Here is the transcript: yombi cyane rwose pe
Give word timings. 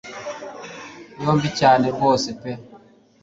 yombi 1.21 1.49
cyane 1.59 1.85
rwose 1.95 2.27
pe 2.39 2.51